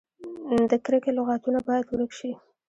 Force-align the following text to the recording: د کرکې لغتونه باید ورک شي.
د 0.69 0.71
کرکې 0.85 1.11
لغتونه 1.17 1.59
باید 1.67 1.85
ورک 1.89 2.11
شي. 2.19 2.31